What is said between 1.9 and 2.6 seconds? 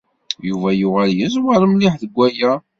deg waya.